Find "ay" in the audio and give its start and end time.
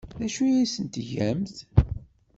0.43-0.63